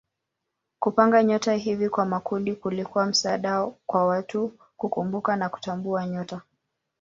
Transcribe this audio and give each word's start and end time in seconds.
Kupanga 0.79 1.23
nyota 1.23 1.53
hivi 1.53 1.89
kwa 1.89 2.05
makundi 2.05 2.55
kulikuwa 2.55 3.05
msaada 3.05 3.71
kwa 3.85 4.05
watu 4.07 4.57
kukumbuka 4.77 5.35
na 5.35 5.49
kutambua 5.49 6.07
nyota. 6.07 6.41